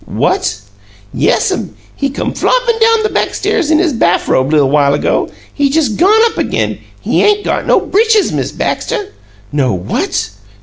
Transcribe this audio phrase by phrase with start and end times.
[0.07, 0.59] "What!"
[1.13, 1.75] "Yes'm.
[1.95, 5.29] He come floppin' down the back stairs in his baf robe li'l' while ago.
[5.53, 6.79] He jes' gone up again.
[7.01, 9.13] He 'ain't got no britches, Miz Baxter."
[9.51, 10.31] "No WHAT?"